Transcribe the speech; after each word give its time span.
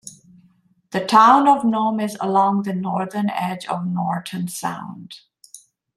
The 0.89 1.05
town 1.05 1.47
of 1.47 1.63
Nome 1.63 1.99
is 1.99 2.17
along 2.19 2.63
the 2.63 2.73
northern 2.73 3.29
edge 3.29 3.67
of 3.67 3.85
Norton 3.85 4.47
Sound. 4.47 5.17